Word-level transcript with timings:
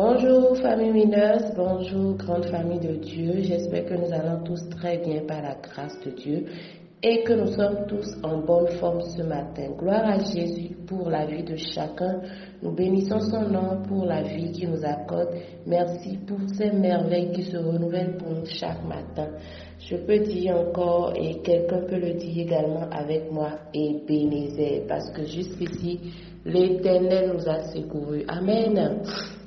Bonjour 0.00 0.56
famille 0.58 0.92
mineuse, 0.92 1.52
bonjour 1.56 2.14
grande 2.16 2.44
famille 2.44 2.78
de 2.78 2.94
Dieu. 2.98 3.32
J'espère 3.42 3.84
que 3.84 3.94
nous 3.94 4.12
allons 4.12 4.44
tous 4.44 4.68
très 4.70 4.98
bien 4.98 5.22
par 5.26 5.42
la 5.42 5.56
grâce 5.56 5.98
de 6.06 6.12
Dieu 6.12 6.44
et 7.02 7.24
que 7.24 7.32
nous 7.32 7.50
sommes 7.50 7.84
tous 7.88 8.06
en 8.22 8.38
bonne 8.38 8.68
forme 8.78 9.00
ce 9.00 9.22
matin. 9.22 9.72
Gloire 9.76 10.04
à 10.04 10.18
Jésus 10.20 10.76
pour 10.86 11.10
la 11.10 11.26
vie 11.26 11.42
de 11.42 11.56
chacun. 11.56 12.20
Nous 12.62 12.70
bénissons 12.76 13.18
son 13.18 13.48
nom 13.48 13.82
pour 13.88 14.04
la 14.04 14.22
vie 14.22 14.52
qu'il 14.52 14.70
nous 14.70 14.84
accorde. 14.84 15.34
Merci 15.66 16.16
pour 16.28 16.38
ces 16.56 16.70
merveilles 16.70 17.32
qui 17.32 17.42
se 17.42 17.56
renouvellent 17.56 18.18
pour 18.18 18.30
nous 18.30 18.46
chaque 18.46 18.84
matin. 18.84 19.26
Je 19.80 19.96
peux 19.96 20.20
dire 20.20 20.58
encore, 20.58 21.12
et 21.16 21.40
quelqu'un 21.42 21.80
peut 21.88 21.98
le 21.98 22.14
dire 22.14 22.38
également 22.46 22.88
avec 22.92 23.32
moi, 23.32 23.50
et 23.74 23.96
bénézer, 24.06 24.84
parce 24.86 25.10
que 25.10 25.24
jusqu'ici, 25.24 25.98
l'Éternel 26.44 27.32
nous 27.34 27.48
a 27.48 27.62
secourus. 27.72 28.24
Amen. 28.28 29.02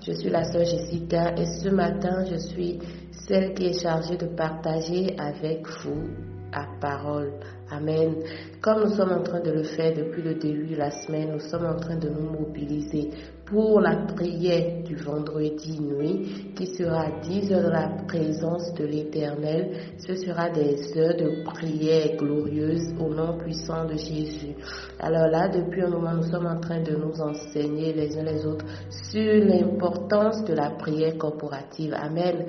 Je 0.05 0.14
suis 0.14 0.30
la 0.30 0.44
sœur 0.44 0.66
Jessica 0.66 1.34
et 1.38 1.46
ce 1.46 1.70
matin, 1.70 2.26
je 2.26 2.38
suis 2.38 2.80
celle 3.28 3.54
qui 3.54 3.66
est 3.66 3.80
chargée 3.80 4.18
de 4.18 4.26
partager 4.26 5.16
avec 5.20 5.68
vous 5.84 6.30
la 6.52 6.68
parole. 6.80 7.34
Amen. 7.70 8.16
Comme 8.62 8.84
nous 8.84 8.96
sommes 8.96 9.12
en 9.12 9.23
train 9.23 9.40
de 9.40 9.52
le 9.52 9.64
faire 9.64 9.94
depuis 9.96 10.22
le 10.22 10.36
début 10.36 10.68
de 10.68 10.76
la 10.76 10.91
semaine, 10.91 11.32
nous 11.32 11.40
sommes 11.40 11.66
en 11.66 11.77
train 11.77 11.96
de 11.96 12.10
nous 12.10 12.30
mobiliser 12.30 13.12
pour 13.46 13.82
la 13.82 13.96
prière 14.16 14.84
du 14.84 14.96
vendredi 14.96 15.80
nuit 15.80 16.54
qui 16.55 16.68
sera 16.68 17.08
10 17.22 17.52
heures 17.52 17.64
de 17.64 17.70
la 17.70 17.90
présence 18.08 18.74
de 18.76 18.86
l'Éternel. 18.86 19.96
Ce 19.98 20.16
sera 20.16 20.50
des 20.50 20.76
heures 20.98 21.16
de 21.18 21.44
prière 21.44 22.18
glorieuses 22.18 22.94
au 22.99 23.13
nom 23.13 23.38
puissant 23.38 23.86
de 23.86 23.96
Jésus. 23.96 24.55
Alors 24.99 25.27
là, 25.27 25.49
depuis 25.49 25.84
un 25.84 25.90
moment, 25.90 26.13
nous 26.13 26.30
sommes 26.30 26.48
en 26.48 26.60
train 26.60 26.82
de 26.82 26.96
nous 26.96 27.20
enseigner 27.21 27.93
les 27.93 28.18
uns 28.18 28.24
les 28.24 28.46
autres 28.46 28.65
sur 28.90 29.34
l'importance 29.46 30.43
de 30.46 30.54
la 30.54 30.71
prière 30.71 31.18
corporative. 31.18 31.93
Amen. 31.93 32.46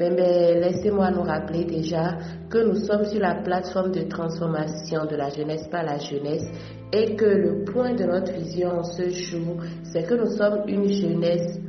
Mais, 0.00 0.54
laissez-moi 0.58 1.10
nous 1.10 1.20
rappeler 1.20 1.64
déjà 1.66 2.16
que 2.48 2.56
nous 2.56 2.76
sommes 2.76 3.04
sur 3.04 3.20
la 3.20 3.34
plateforme 3.42 3.92
de 3.92 4.04
transformation 4.04 5.04
de 5.04 5.14
la 5.14 5.28
jeunesse 5.28 5.68
par 5.70 5.82
la 5.82 5.98
jeunesse 5.98 6.46
et 6.90 7.16
que 7.16 7.26
le 7.26 7.64
point 7.70 7.92
de 7.92 8.04
notre 8.04 8.32
vision 8.32 8.78
en 8.78 8.82
ce 8.82 9.10
jour, 9.10 9.56
c'est 9.92 10.04
que 10.04 10.14
nous 10.14 10.30
sommes 10.30 10.62
une 10.68 10.88
jeunesse 10.88 11.60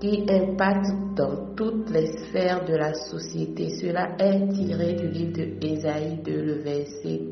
qui 0.00 0.24
impacte 0.30 0.90
dans 1.16 1.54
toutes 1.56 1.90
les 1.90 2.06
sphères 2.06 2.64
de 2.64 2.74
la 2.74 2.94
société. 2.94 3.70
Cela 3.70 4.16
est 4.20 4.48
tiré 4.52 4.94
du 4.94 5.08
livre 5.08 5.32
de 5.32 5.66
Ésaïe 5.66 6.20
2, 6.24 6.32
le 6.32 6.54
verset 6.62 7.20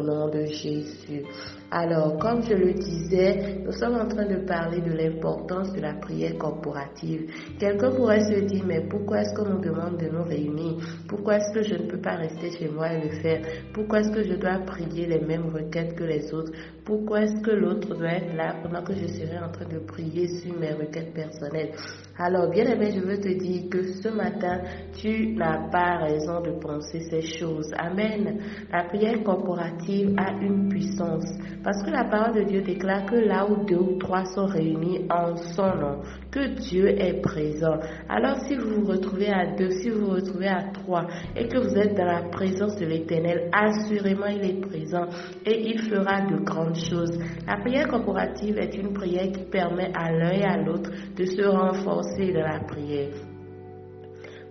au 0.00 0.02
nom 0.02 0.28
de 0.28 0.44
Jésus. 0.46 1.22
Alors, 1.70 2.18
comme 2.18 2.42
je 2.42 2.54
le 2.54 2.72
disais, 2.74 3.60
nous 3.64 3.70
sommes 3.72 3.94
en 3.94 4.08
train 4.08 4.26
de 4.26 4.44
parler 4.44 4.80
de 4.80 4.90
l'importance 4.92 5.72
de 5.72 5.80
la 5.80 5.94
prière 5.94 6.36
corporative. 6.36 7.30
Quelqu'un 7.60 7.92
pourrait 7.92 8.24
se 8.24 8.40
dire, 8.40 8.64
mais 8.66 8.80
pourquoi 8.88 9.20
est-ce 9.20 9.34
qu'on 9.34 9.48
nous 9.50 9.60
demande 9.60 9.96
de 9.98 10.08
nous 10.08 10.24
réunir? 10.24 10.78
Pourquoi 11.08 11.36
est-ce 11.36 11.52
que 11.54 11.62
je 11.62 11.74
ne 11.80 11.88
peux 11.88 12.00
pas 12.00 12.16
rester 12.16 12.50
chez 12.58 12.68
moi 12.68 12.92
et 12.92 13.00
le 13.00 13.10
faire? 13.20 13.40
Pourquoi 13.72 14.00
est-ce 14.00 14.10
que 14.10 14.24
je 14.24 14.34
dois 14.34 14.58
prier 14.66 15.06
les 15.06 15.20
mêmes 15.20 15.48
requêtes 15.54 15.94
que 15.94 16.02
les 16.04 16.34
autres? 16.34 16.50
Pourquoi 16.84 17.22
est-ce 17.22 17.40
que 17.40 17.52
l'autre 17.52 17.94
doit 17.94 18.14
être 18.14 18.34
là 18.34 18.56
pendant 18.64 18.82
que 18.82 18.94
je 18.94 19.06
serai 19.06 19.38
en 19.38 19.52
train 19.52 19.68
de 19.68 19.78
prier 19.78 20.26
sur 20.26 20.58
mes 20.58 20.72
requêtes 20.72 21.14
personnelles? 21.14 21.70
Alors, 22.18 22.50
bien 22.50 22.64
aimé, 22.66 22.90
je 22.92 23.00
veux 23.00 23.18
te 23.18 23.28
dire 23.28 23.70
que 23.70 23.82
ce 23.84 24.08
matin, 24.08 24.60
tu 24.94 25.34
n'as 25.36 25.70
pas 25.70 25.98
raison 25.98 26.40
de 26.40 26.50
penser 26.60 27.00
ces 27.08 27.22
choses. 27.22 27.70
Amen. 27.78 28.40
La 28.72 28.84
prière 28.84 29.22
corporative 29.22 29.89
a 30.16 30.32
une 30.40 30.68
puissance. 30.68 31.26
Parce 31.62 31.82
que 31.82 31.90
la 31.90 32.04
parole 32.04 32.34
de 32.34 32.42
Dieu 32.44 32.62
déclare 32.62 33.04
que 33.06 33.16
là 33.16 33.46
où 33.46 33.64
deux 33.66 33.76
ou 33.76 33.98
trois 33.98 34.24
sont 34.24 34.46
réunis 34.46 35.06
en 35.10 35.36
son 35.36 35.74
nom, 35.76 36.00
que 36.30 36.54
Dieu 36.60 36.88
est 36.88 37.20
présent. 37.20 37.78
Alors 38.08 38.36
si 38.46 38.54
vous 38.54 38.80
vous 38.80 38.86
retrouvez 38.86 39.28
à 39.28 39.54
deux, 39.56 39.70
si 39.70 39.90
vous 39.90 40.06
vous 40.06 40.12
retrouvez 40.12 40.48
à 40.48 40.62
trois 40.72 41.06
et 41.36 41.48
que 41.48 41.58
vous 41.58 41.76
êtes 41.76 41.96
dans 41.96 42.06
la 42.06 42.22
présence 42.30 42.76
de 42.76 42.86
l'Éternel, 42.86 43.50
assurément 43.52 44.26
il 44.26 44.44
est 44.44 44.60
présent 44.60 45.06
et 45.44 45.68
il 45.68 45.78
fera 45.82 46.22
de 46.22 46.36
grandes 46.44 46.76
choses. 46.76 47.18
La 47.46 47.56
prière 47.58 47.88
corporative 47.88 48.58
est 48.58 48.74
une 48.76 48.92
prière 48.92 49.30
qui 49.32 49.44
permet 49.50 49.90
à 49.94 50.12
l'un 50.12 50.32
et 50.32 50.44
à 50.44 50.56
l'autre 50.56 50.90
de 51.16 51.24
se 51.24 51.42
renforcer 51.42 52.32
dans 52.32 52.46
la 52.46 52.60
prière. 52.60 53.29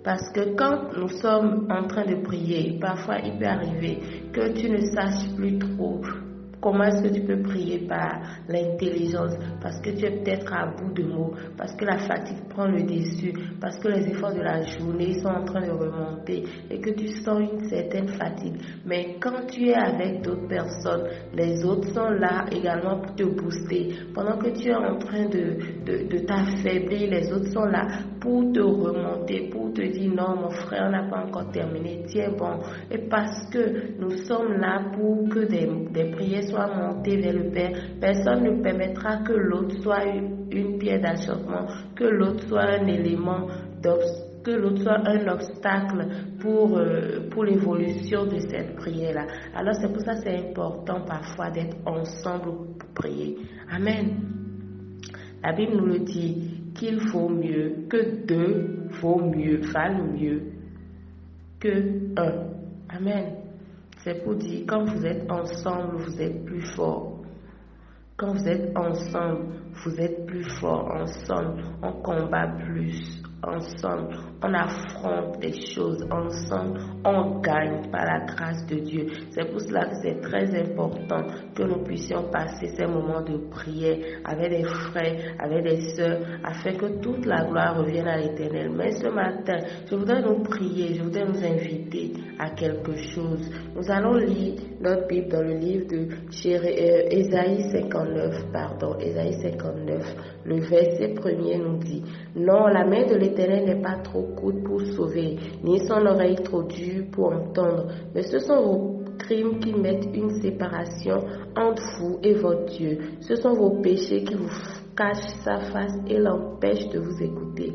Parce 0.03 0.29
que 0.31 0.55
quand 0.55 0.93
nous 0.97 1.09
sommes 1.09 1.67
en 1.69 1.87
train 1.87 2.05
de 2.05 2.15
prier, 2.23 2.77
parfois 2.79 3.19
il 3.19 3.37
peut 3.37 3.45
arriver 3.45 3.99
que 4.31 4.53
tu 4.53 4.69
ne 4.69 4.79
saches 4.79 5.35
plus 5.35 5.57
trop 5.59 6.01
Comment 6.61 6.83
est-ce 6.83 7.01
que 7.01 7.13
tu 7.13 7.21
peux 7.21 7.41
prier 7.41 7.87
par 7.87 8.19
l'intelligence 8.49 9.31
Parce 9.61 9.79
que 9.79 9.91
tu 9.91 10.05
es 10.05 10.11
peut-être 10.11 10.51
à 10.51 10.65
bout 10.67 10.93
de 10.93 11.03
mots, 11.03 11.33
parce 11.57 11.73
que 11.73 11.85
la 11.85 11.99
fatigue 11.99 12.49
prend 12.49 12.67
le 12.67 12.83
dessus, 12.83 13.33
parce 13.61 13.79
que 13.79 13.87
les 13.87 14.09
efforts 14.09 14.33
de 14.33 14.41
la 14.41 14.61
journée 14.63 15.13
sont 15.21 15.29
en 15.29 15.45
train 15.45 15.61
de 15.65 15.71
remonter 15.71 16.43
et 16.69 16.81
que 16.81 16.89
tu 16.89 17.07
sens 17.07 17.39
une 17.39 17.69
certaine 17.69 18.09
fatigue. 18.09 18.57
Mais 18.85 19.15
quand 19.21 19.45
tu 19.47 19.69
es 19.69 19.73
avec 19.75 20.21
d'autres 20.21 20.47
personnes, 20.49 21.07
les 21.33 21.63
autres 21.63 21.93
sont 21.93 22.09
là 22.09 22.45
également 22.51 22.99
pour 22.99 23.15
te 23.15 23.23
booster. 23.23 23.93
Pendant 24.13 24.37
que 24.37 24.49
tu 24.49 24.67
es 24.67 24.75
en 24.75 24.97
train 24.97 25.27
de, 25.29 25.55
de, 25.85 26.09
de 26.09 26.17
t'affaiblir, 26.25 27.09
les 27.09 27.31
autres 27.31 27.51
sont 27.53 27.65
là 27.65 27.87
pour 28.19 28.51
te 28.51 28.59
remonter, 28.59 29.49
pour 29.49 29.73
te 29.73 29.81
dire 29.81 30.11
non, 30.13 30.35
mon 30.35 30.49
frère 30.49 30.89
n'a 30.89 31.03
pas 31.09 31.25
encore 31.25 31.51
terminé, 31.51 32.03
tiens 32.07 32.31
bon. 32.37 32.59
Et 32.91 32.97
parce 33.09 33.49
que 33.51 33.97
nous 33.99 34.11
sommes 34.25 34.53
là 34.53 34.81
pour 34.93 35.29
que 35.29 35.39
des, 35.39 35.69
des 35.91 36.11
prières 36.11 36.43
soit 36.43 36.67
monté 36.67 37.17
vers 37.17 37.33
le 37.33 37.49
Père, 37.49 37.71
personne 37.99 38.43
ne 38.43 38.61
permettra 38.61 39.17
que 39.17 39.33
l'autre 39.33 39.75
soit 39.81 40.05
une, 40.05 40.77
pierre 40.79 41.01
d'achoppement, 41.01 41.67
que 41.95 42.05
l'autre 42.05 42.47
soit 42.47 42.63
un 42.63 42.87
élément 42.87 43.47
que 44.43 44.51
l'autre 44.51 44.81
soit 44.83 45.07
un 45.07 45.27
obstacle 45.27 46.07
pour, 46.39 46.77
euh, 46.77 47.29
pour 47.29 47.43
l'évolution 47.43 48.25
de 48.25 48.39
cette 48.39 48.75
prière-là. 48.75 49.25
Alors 49.55 49.75
c'est 49.75 49.91
pour 49.91 50.01
ça 50.01 50.15
que 50.15 50.21
c'est 50.23 50.49
important 50.49 51.01
parfois 51.05 51.49
d'être 51.51 51.75
ensemble 51.85 52.51
pour 52.77 52.89
prier. 52.95 53.37
Amen. 53.71 54.29
La 55.43 55.53
Bible 55.53 55.77
nous 55.77 55.85
le 55.85 55.99
dit 55.99 56.58
qu'il 56.79 56.99
faut 57.09 57.27
mieux, 57.27 57.85
que 57.89 58.25
deux 58.25 58.87
vaut 59.01 59.21
mieux, 59.21 59.59
valent 59.73 60.13
mieux 60.13 60.41
que 61.59 62.17
un. 62.17 62.47
Amen. 62.89 63.35
C'est 63.97 64.23
pour 64.23 64.35
dire, 64.35 64.63
quand 64.65 64.85
vous 64.85 65.05
êtes 65.05 65.29
ensemble, 65.29 65.97
vous 65.97 66.21
êtes 66.21 66.45
plus 66.45 66.65
fort. 66.73 67.21
Quand 68.15 68.31
vous 68.31 68.47
êtes 68.47 68.75
ensemble, 68.77 69.47
vous 69.83 69.99
êtes 69.99 70.25
plus 70.25 70.49
fort. 70.59 70.89
Ensemble, 70.95 71.63
on 71.83 71.91
combat 72.01 72.47
plus 72.65 73.21
ensemble, 73.43 74.15
on 74.43 74.53
affronte 74.53 75.41
les 75.41 75.53
choses 75.73 76.05
ensemble, 76.11 76.79
on 77.05 77.39
gagne 77.39 77.89
par 77.91 78.05
la 78.05 78.19
grâce 78.25 78.65
de 78.67 78.75
Dieu. 78.79 79.07
C'est 79.31 79.49
pour 79.49 79.61
cela 79.61 79.85
que 79.85 79.95
c'est 80.03 80.19
très 80.21 80.45
important 80.59 81.23
que 81.55 81.63
nous 81.63 81.83
puissions 81.83 82.23
passer 82.31 82.67
ces 82.75 82.85
moments 82.85 83.21
de 83.21 83.37
prière 83.49 83.97
avec 84.25 84.49
des 84.49 84.63
frères, 84.63 85.35
avec 85.39 85.63
des 85.63 85.81
sœurs, 85.95 86.19
afin 86.43 86.73
que 86.73 86.99
toute 87.01 87.25
la 87.25 87.45
gloire 87.45 87.77
revienne 87.77 88.07
à 88.07 88.17
l'éternel. 88.17 88.71
Mais 88.75 88.91
ce 88.91 89.07
matin, 89.07 89.57
je 89.89 89.95
voudrais 89.95 90.21
nous 90.21 90.43
prier, 90.43 90.95
je 90.95 91.03
voudrais 91.03 91.25
nous 91.25 91.43
inviter 91.43 92.13
à 92.37 92.49
quelque 92.51 92.95
chose. 93.13 93.49
Nous 93.75 93.89
allons 93.91 94.15
lire 94.15 94.55
notre 94.81 95.07
Bible 95.07 95.29
dans 95.29 95.41
le 95.43 95.53
livre 95.53 95.87
de 95.87 96.07
Ésaïe 97.11 97.63
59, 97.71 98.51
pardon, 98.51 98.97
Ésaïe 98.99 99.33
59. 99.33 100.15
Le 100.45 100.59
verset 100.61 101.13
premier 101.15 101.57
nous 101.57 101.77
dit, 101.77 102.03
non, 102.35 102.67
la 102.67 102.85
main 102.85 103.05
de 103.05 103.15
l'Éternel 103.15 103.28
n'est 103.37 103.81
pas 103.81 103.97
trop 104.03 104.23
courte 104.35 104.63
pour 104.63 104.81
sauver, 104.81 105.37
ni 105.63 105.79
son 105.87 106.05
oreille 106.05 106.35
trop 106.43 106.63
dure 106.63 107.05
pour 107.11 107.33
entendre, 107.33 107.87
mais 108.13 108.23
ce 108.23 108.39
sont 108.39 108.61
vos 108.61 108.99
crimes 109.17 109.59
qui 109.59 109.73
mettent 109.73 110.15
une 110.15 110.41
séparation 110.41 111.23
entre 111.55 111.83
vous 111.99 112.19
et 112.23 112.33
votre 112.33 112.65
Dieu. 112.65 112.97
Ce 113.21 113.35
sont 113.35 113.53
vos 113.53 113.81
péchés 113.81 114.23
qui 114.23 114.35
vous 114.35 114.49
cachent 114.95 115.33
sa 115.43 115.57
face 115.57 115.95
et 116.07 116.17
l'empêchent 116.17 116.89
de 116.89 116.99
vous 116.99 117.21
écouter. 117.21 117.73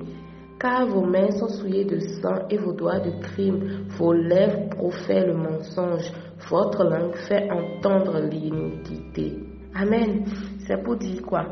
Car 0.58 0.86
vos 0.86 1.04
mains 1.04 1.30
sont 1.32 1.48
souillées 1.48 1.84
de 1.84 1.98
sang 1.98 2.46
et 2.48 2.56
vos 2.56 2.72
doigts 2.72 3.00
de 3.00 3.10
crime, 3.20 3.86
vos 3.98 4.12
lèvres 4.12 4.70
profèrent 4.70 5.26
le 5.26 5.34
mensonge, 5.34 6.10
votre 6.48 6.84
langue 6.84 7.14
fait 7.28 7.50
entendre 7.50 8.20
l'iniquité. 8.20 9.32
Amen. 9.74 10.24
C'est 10.66 10.82
pour 10.82 10.96
dire 10.96 11.22
quoi? 11.22 11.44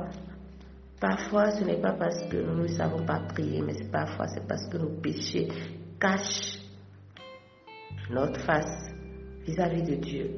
Parfois, 1.02 1.50
ce 1.50 1.64
n'est 1.64 1.81
pas 1.81 1.94
parce 1.94 2.22
que 2.28 2.37
nous 2.37 2.62
ne 2.62 2.69
savons 2.69 3.04
pas 3.04 3.19
prier, 3.34 3.60
mais 3.60 3.75
parfois 3.90 4.28
c'est 4.28 4.46
parce 4.46 4.69
que 4.69 4.76
nos 4.76 5.00
péchés 5.00 5.49
cachent 5.99 6.60
notre 8.08 8.38
face 8.43 8.94
vis-à-vis 9.44 9.82
de 9.82 9.94
Dieu. 9.96 10.31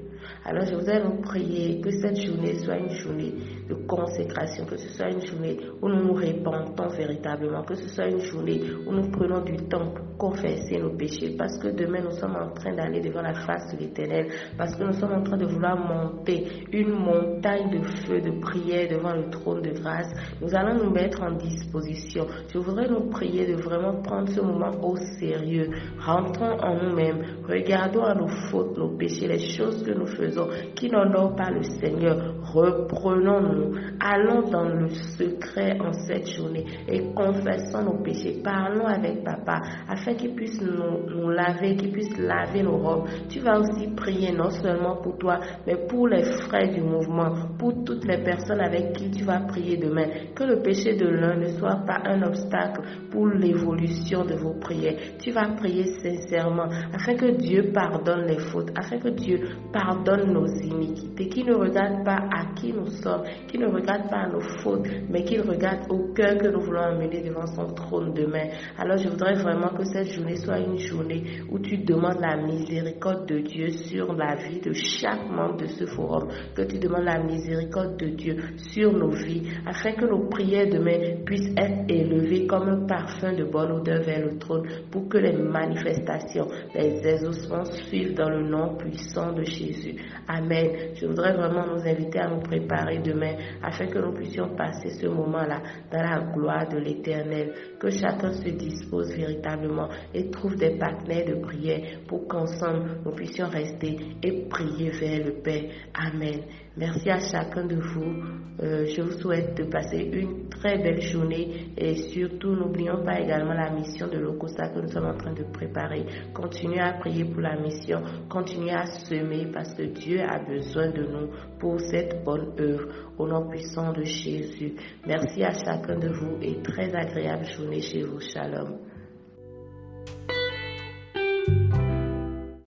Alors 0.46 0.66
je 0.66 0.74
voudrais 0.74 1.02
nous 1.02 1.22
prier 1.22 1.80
que 1.80 1.90
cette 1.90 2.20
journée 2.20 2.58
soit 2.58 2.76
une 2.76 2.90
journée 2.90 3.32
de 3.66 3.74
consécration, 3.86 4.66
que 4.66 4.76
ce 4.76 4.90
soit 4.90 5.08
une 5.10 5.24
journée 5.24 5.56
où 5.80 5.88
nous 5.88 6.04
nous 6.04 6.12
répandons 6.12 6.88
véritablement, 6.88 7.62
que 7.62 7.74
ce 7.74 7.88
soit 7.88 8.08
une 8.08 8.20
journée 8.20 8.60
où 8.86 8.92
nous 8.92 9.10
prenons 9.10 9.40
du 9.40 9.56
temps 9.68 9.86
pour 10.18 10.18
confesser 10.18 10.76
nos 10.78 10.94
péchés, 10.98 11.34
parce 11.38 11.58
que 11.58 11.68
demain 11.68 12.02
nous 12.02 12.10
sommes 12.10 12.36
en 12.36 12.50
train 12.52 12.74
d'aller 12.74 13.00
devant 13.00 13.22
la 13.22 13.32
face 13.32 13.74
de 13.74 13.78
l'Éternel, 13.80 14.28
parce 14.58 14.76
que 14.76 14.84
nous 14.84 14.92
sommes 14.92 15.12
en 15.14 15.22
train 15.22 15.38
de 15.38 15.46
vouloir 15.46 15.78
monter 15.78 16.46
une 16.72 16.90
montagne 16.90 17.70
de 17.70 17.82
feu, 18.06 18.20
de 18.20 18.38
prière 18.38 18.90
devant 18.90 19.14
le 19.14 19.30
trône 19.30 19.62
de 19.62 19.70
grâce. 19.70 20.10
Nous 20.42 20.54
allons 20.54 20.84
nous 20.84 20.90
mettre 20.90 21.22
en 21.22 21.32
disposition. 21.32 22.26
Je 22.52 22.58
voudrais 22.58 22.88
nous 22.88 23.08
prier 23.08 23.46
de 23.46 23.54
vraiment 23.54 24.02
prendre 24.02 24.28
ce 24.28 24.42
moment 24.42 24.72
au 24.82 24.96
sérieux. 25.18 25.70
Rentrons 26.00 26.58
en 26.60 26.84
nous-mêmes, 26.84 27.22
regardons 27.48 28.02
à 28.04 28.14
nos 28.14 28.28
fautes, 28.50 28.76
nos 28.76 28.94
péchés, 28.98 29.26
les 29.26 29.38
choses 29.38 29.82
que 29.82 29.92
nous 29.92 30.06
faisons 30.06 30.33
qui 30.74 30.90
n'honorent 30.90 31.36
pas 31.36 31.50
le 31.50 31.62
Seigneur. 31.62 32.34
Reprenons-nous, 32.52 33.74
allons 34.00 34.42
dans 34.50 34.68
le 34.68 34.88
secret 34.88 35.78
en 35.80 35.92
cette 35.92 36.28
journée 36.28 36.64
et 36.88 37.02
confessons 37.14 37.82
nos 37.84 38.02
péchés. 38.02 38.40
Parlons 38.42 38.86
avec 38.86 39.24
Papa 39.24 39.60
afin 39.88 40.14
qu'il 40.14 40.34
puisse 40.34 40.60
nous, 40.60 41.08
nous 41.14 41.30
laver, 41.30 41.76
qu'il 41.76 41.92
puisse 41.92 42.16
laver 42.18 42.62
nos 42.62 42.76
robes. 42.76 43.08
Tu 43.28 43.40
vas 43.40 43.58
aussi 43.58 43.88
prier 43.94 44.32
non 44.32 44.50
seulement 44.50 44.96
pour 44.96 45.18
toi, 45.18 45.40
mais 45.66 45.76
pour 45.88 46.08
les 46.08 46.24
frères 46.24 46.72
du 46.72 46.80
mouvement, 46.80 47.32
pour 47.58 47.84
toutes 47.84 48.04
les 48.06 48.22
personnes 48.22 48.60
avec 48.60 48.92
qui 48.92 49.10
tu 49.10 49.24
vas 49.24 49.40
prier 49.40 49.76
demain. 49.76 50.06
Que 50.34 50.44
le 50.44 50.60
péché 50.62 50.96
de 50.96 51.06
l'un 51.06 51.36
ne 51.36 51.48
soit 51.48 51.82
pas 51.86 52.00
un 52.04 52.22
obstacle 52.22 52.82
pour 53.10 53.26
l'évolution 53.28 54.24
de 54.24 54.34
vos 54.34 54.54
prières. 54.54 54.96
Tu 55.18 55.30
vas 55.30 55.48
prier 55.56 55.84
sincèrement 56.02 56.68
afin 56.92 57.14
que 57.14 57.36
Dieu 57.36 57.70
pardonne 57.72 58.26
les 58.26 58.38
fautes, 58.38 58.70
afin 58.76 58.98
que 58.98 59.08
Dieu 59.08 59.40
pardonne 59.72 60.23
nos 60.26 60.46
iniquités, 60.46 61.28
qui 61.28 61.44
ne 61.44 61.54
regarde 61.54 62.04
pas 62.04 62.18
à 62.32 62.54
qui 62.54 62.72
nous 62.72 62.86
sommes, 62.86 63.22
qui 63.48 63.58
ne 63.58 63.66
regarde 63.66 64.08
pas 64.08 64.22
à 64.24 64.28
nos 64.28 64.40
fautes, 64.62 64.86
mais 65.08 65.24
qui 65.24 65.38
regarde 65.38 65.90
au 65.90 66.12
cœur 66.12 66.36
que 66.38 66.48
nous 66.48 66.60
voulons 66.60 66.80
amener 66.82 67.22
devant 67.22 67.46
son 67.46 67.66
trône 67.74 68.12
demain. 68.14 68.48
Alors 68.78 68.96
je 68.96 69.08
voudrais 69.08 69.34
vraiment 69.34 69.68
que 69.68 69.84
cette 69.84 70.10
journée 70.10 70.36
soit 70.36 70.58
une 70.58 70.78
journée 70.78 71.22
où 71.50 71.58
tu 71.58 71.78
demandes 71.78 72.20
la 72.20 72.36
miséricorde 72.36 73.26
de 73.28 73.38
Dieu 73.40 73.70
sur 73.70 74.12
la 74.14 74.34
vie 74.36 74.60
de 74.60 74.72
chaque 74.72 75.28
membre 75.30 75.58
de 75.58 75.66
ce 75.66 75.86
forum, 75.86 76.28
que 76.54 76.62
tu 76.62 76.78
demandes 76.78 77.04
la 77.04 77.18
miséricorde 77.22 77.96
de 77.98 78.06
Dieu 78.08 78.36
sur 78.56 78.92
nos 78.92 79.10
vies, 79.10 79.42
afin 79.66 79.92
que 79.92 80.06
nos 80.06 80.28
prières 80.28 80.68
demain 80.68 81.22
puissent 81.24 81.52
être 81.56 81.84
élevées 81.88 82.46
comme 82.46 82.68
un 82.68 82.86
parfum 82.86 83.32
de 83.32 83.44
bonne 83.44 83.72
odeur 83.72 84.02
vers 84.02 84.24
le 84.24 84.38
trône, 84.38 84.66
pour 84.90 85.08
que 85.08 85.18
les 85.18 85.32
manifestations, 85.36 86.46
les 86.74 87.06
exaucements 87.06 87.64
suivent 87.64 88.14
dans 88.14 88.30
le 88.30 88.48
nom 88.48 88.76
puissant 88.76 89.32
de 89.32 89.44
Jésus. 89.44 89.96
Amen. 90.28 90.94
Je 90.94 91.06
voudrais 91.06 91.32
vraiment 91.32 91.66
nous 91.66 91.86
inviter 91.86 92.18
à 92.18 92.28
nous 92.28 92.40
préparer 92.40 92.98
demain, 92.98 93.34
afin 93.62 93.86
que 93.86 93.98
nous 93.98 94.12
puissions 94.12 94.54
passer 94.56 94.90
ce 94.90 95.06
moment-là 95.06 95.60
dans 95.90 96.02
la 96.02 96.20
gloire 96.32 96.68
de 96.68 96.78
l'Éternel, 96.78 97.52
que 97.78 97.90
chacun 97.90 98.32
se 98.32 98.48
dispose 98.48 99.14
véritablement 99.14 99.88
et 100.12 100.30
trouve 100.30 100.56
des 100.56 100.76
partenaires 100.78 101.26
de 101.26 101.40
prière 101.40 101.80
pour 102.08 102.26
qu'ensemble 102.28 103.00
nous 103.04 103.12
puissions 103.12 103.48
rester 103.48 103.96
et 104.22 104.48
prier 104.48 104.90
vers 104.90 105.26
le 105.26 105.32
Père. 105.42 105.64
Amen. 105.94 106.40
Merci 106.76 107.08
à 107.08 107.20
chacun 107.20 107.66
de 107.66 107.76
vous. 107.76 108.24
Euh, 108.60 108.84
je 108.86 109.00
vous 109.02 109.12
souhaite 109.20 109.56
de 109.56 109.62
passer 109.64 110.10
une 110.12 110.48
très 110.48 110.76
belle 110.78 111.00
journée 111.00 111.68
et 111.78 111.94
surtout 111.94 112.50
n'oublions 112.56 113.00
pas 113.04 113.20
également 113.20 113.52
la 113.54 113.70
mission 113.70 114.08
de 114.08 114.18
l'Ocosta 114.18 114.68
que 114.70 114.80
nous 114.80 114.88
sommes 114.88 115.06
en 115.06 115.16
train 115.16 115.32
de 115.34 115.44
préparer. 115.44 116.04
Continuez 116.32 116.80
à 116.80 116.94
prier 116.94 117.24
pour 117.26 117.42
la 117.42 117.56
mission, 117.56 118.02
continuez 118.28 118.72
à 118.72 118.86
semer 118.86 119.46
parce 119.52 119.72
que 119.74 119.82
Dieu 119.84 120.20
a 120.20 120.40
besoin 120.40 120.88
de 120.90 121.02
nous 121.04 121.28
pour 121.60 121.78
cette 121.80 122.24
bonne 122.24 122.52
œuvre 122.58 122.88
au 123.18 123.28
nom 123.28 123.48
puissant 123.48 123.92
de 123.92 124.02
Jésus. 124.02 124.74
Merci 125.06 125.44
à 125.44 125.52
chacun 125.52 125.96
de 125.98 126.08
vous 126.08 126.38
et 126.42 126.60
très 126.60 126.92
agréable 126.92 127.44
journée 127.46 127.82
chez 127.82 128.02
vous. 128.02 128.18
Shalom. 128.18 128.78